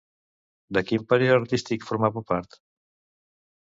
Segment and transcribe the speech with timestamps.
[0.77, 2.63] De quin període artístic formava part?